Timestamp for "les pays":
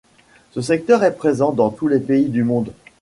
1.87-2.25